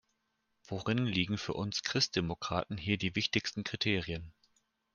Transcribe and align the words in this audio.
Worin 0.65 1.05
liegen 1.05 1.37
für 1.37 1.53
uns 1.53 1.83
Christdemokraten 1.83 2.75
hier 2.75 2.97
die 2.97 3.15
wichtigsten 3.15 3.63
Kriterien? 3.63 4.33